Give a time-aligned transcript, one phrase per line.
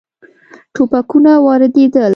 [0.73, 2.07] ټوپکونه واردېدل.